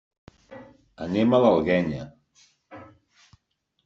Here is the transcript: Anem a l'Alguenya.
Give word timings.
Anem 1.07 1.35
a 1.35 1.41
l'Alguenya. 1.43 2.05